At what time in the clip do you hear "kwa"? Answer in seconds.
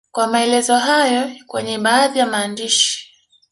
0.13-0.27